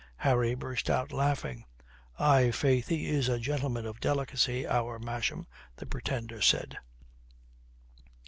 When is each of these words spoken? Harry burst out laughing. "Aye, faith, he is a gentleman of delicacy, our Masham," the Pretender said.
Harry 0.25 0.55
burst 0.55 0.89
out 0.89 1.11
laughing. 1.11 1.63
"Aye, 2.17 2.49
faith, 2.49 2.87
he 2.87 3.05
is 3.07 3.29
a 3.29 3.37
gentleman 3.37 3.85
of 3.85 3.99
delicacy, 3.99 4.65
our 4.65 4.97
Masham," 4.97 5.45
the 5.75 5.85
Pretender 5.85 6.41
said. 6.41 6.79